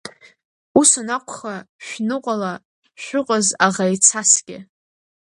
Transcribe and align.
Ус 0.79 0.91
анакәха, 1.01 1.55
шәныҟәала, 1.85 2.53
шәыҟаз 3.03 3.47
аӷа 3.65 3.85
ицасгьы! 3.95 4.57